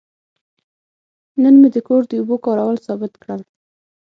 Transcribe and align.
نن 1.41 1.55
مې 1.61 1.69
د 1.75 1.77
کور 1.87 2.01
د 2.07 2.11
اوبو 2.19 2.35
کارول 2.45 2.77
ثابت 2.87 3.13
کړل. 3.21 3.41